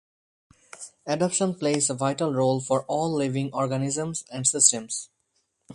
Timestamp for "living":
3.13-3.51